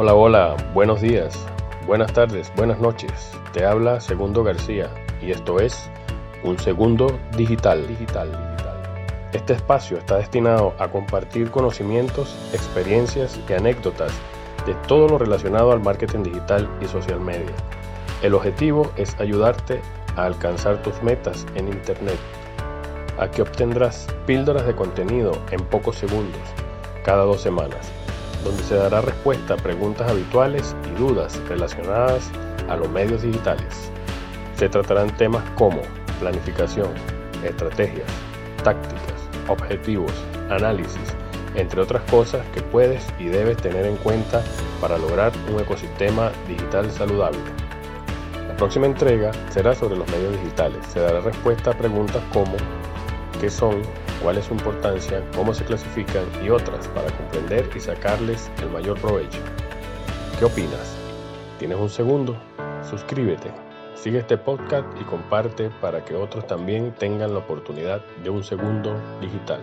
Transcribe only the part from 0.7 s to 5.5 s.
buenos días, buenas tardes, buenas noches. Te habla Segundo García y